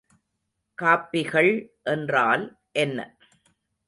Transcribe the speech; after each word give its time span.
காப்பிகள் 0.77 1.51
என்றால் 1.83 2.45
என்ன? 2.71 2.99